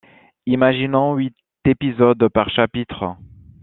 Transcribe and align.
Imaginons 0.47 1.13
huit 1.15 1.35
épisodes 1.63 2.27
par 2.29 2.49
chapitre. 2.49 3.17